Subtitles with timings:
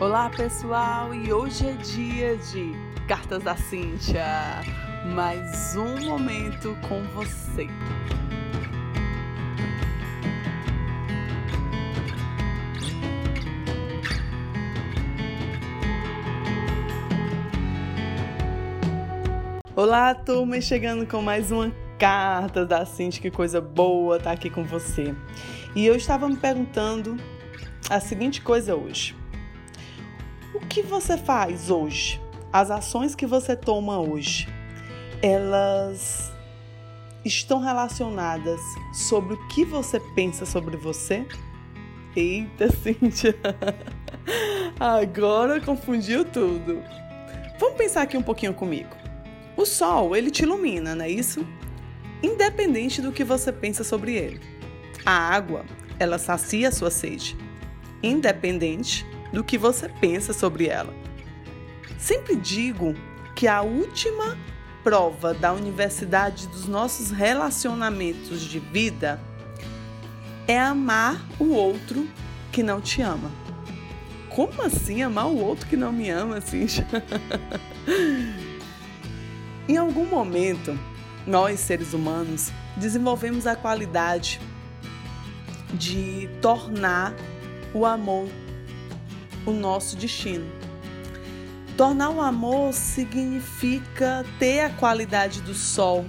[0.00, 2.70] Olá pessoal, e hoje é dia de
[3.08, 4.24] Cartas da Cíntia.
[5.12, 7.66] Mais um momento com você.
[19.74, 24.48] Olá, turma, chegando com mais uma carta da Cintia, que coisa boa estar tá aqui
[24.48, 25.12] com você.
[25.74, 27.16] E eu estava me perguntando
[27.90, 29.17] a seguinte coisa hoje:
[30.54, 32.20] O que você faz hoje?
[32.50, 34.48] As ações que você toma hoje,
[35.22, 36.32] elas
[37.22, 38.60] estão relacionadas
[38.94, 41.26] sobre o que você pensa sobre você?
[42.16, 43.36] Eita, Cíntia!
[44.80, 46.82] Agora confundiu tudo.
[47.58, 48.96] Vamos pensar aqui um pouquinho comigo.
[49.54, 51.46] O sol, ele te ilumina, não é isso?
[52.22, 54.40] Independente do que você pensa sobre ele.
[55.04, 55.66] A água,
[55.98, 57.36] ela sacia a sua sede,
[58.02, 60.92] independente do que você pensa sobre ela.
[61.98, 62.94] Sempre digo
[63.34, 64.36] que a última
[64.82, 69.20] prova da universidade dos nossos relacionamentos de vida
[70.46, 72.08] é amar o outro
[72.50, 73.30] que não te ama.
[74.30, 76.66] Como assim amar o outro que não me ama, assim?
[79.68, 80.78] Em algum momento,
[81.26, 84.40] nós seres humanos desenvolvemos a qualidade
[85.74, 87.14] de tornar
[87.74, 88.28] o amor
[89.48, 90.46] o nosso destino.
[91.76, 96.04] Tornar o amor significa ter a qualidade do sol,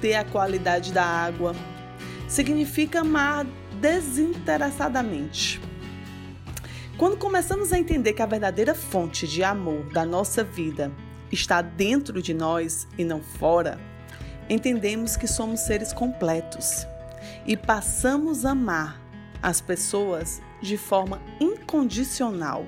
[0.00, 1.54] ter a qualidade da água,
[2.28, 3.46] significa amar
[3.80, 5.60] desinteressadamente.
[6.98, 10.92] Quando começamos a entender que a verdadeira fonte de amor da nossa vida
[11.30, 13.78] está dentro de nós e não fora,
[14.50, 16.86] entendemos que somos seres completos
[17.46, 19.00] e passamos a amar
[19.42, 22.64] as pessoas de forma incondicional.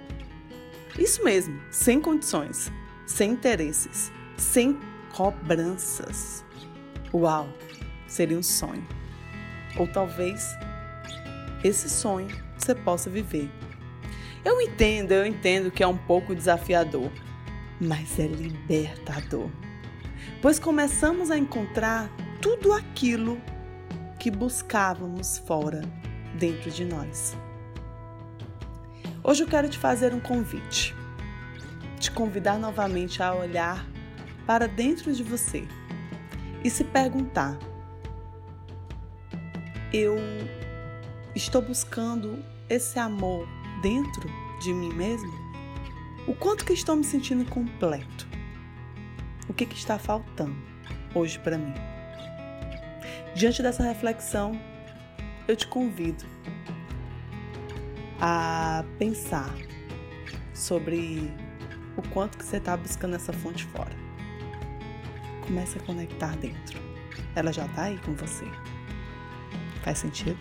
[0.98, 2.70] Isso mesmo, sem condições,
[3.06, 4.78] sem interesses, sem
[5.12, 6.44] cobranças.
[7.12, 7.48] Uau,
[8.06, 8.86] seria um sonho.
[9.78, 10.56] Ou talvez
[11.62, 13.50] esse sonho você possa viver.
[14.44, 17.10] Eu entendo, eu entendo que é um pouco desafiador,
[17.80, 19.48] mas é libertador.
[20.42, 22.10] Pois começamos a encontrar
[22.40, 23.40] tudo aquilo
[24.18, 25.82] que buscávamos fora,
[26.38, 27.36] dentro de nós.
[29.26, 30.94] Hoje eu quero te fazer um convite,
[31.98, 33.88] te convidar novamente a olhar
[34.46, 35.66] para dentro de você
[36.62, 37.58] e se perguntar:
[39.90, 40.18] eu
[41.34, 43.48] estou buscando esse amor
[43.80, 44.28] dentro
[44.60, 45.32] de mim mesmo?
[46.28, 48.28] O quanto que estou me sentindo completo?
[49.48, 50.54] O que, que está faltando
[51.14, 51.72] hoje para mim?
[53.34, 54.52] Diante dessa reflexão,
[55.48, 56.26] eu te convido
[58.20, 59.54] a pensar
[60.52, 61.32] sobre
[61.96, 63.94] o quanto que você está buscando essa fonte fora.
[65.46, 66.80] Comece a conectar dentro.
[67.34, 68.46] Ela já está aí com você.
[69.82, 70.38] Faz sentido?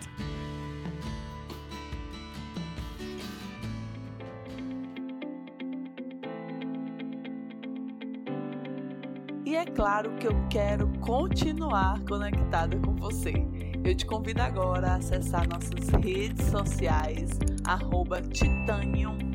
[9.46, 13.34] E é claro que eu quero continuar conectada com você.
[13.84, 17.32] Eu te convido agora a acessar nossas redes sociais,
[17.66, 18.22] arroba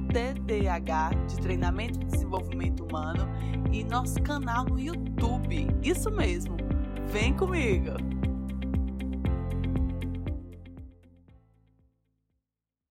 [0.08, 3.28] TDH de Treinamento e Desenvolvimento Humano,
[3.70, 5.66] e nosso canal no YouTube.
[5.82, 6.56] Isso mesmo,
[7.12, 8.17] vem comigo!